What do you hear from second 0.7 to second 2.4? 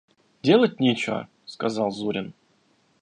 нечего!– сказал Зурин.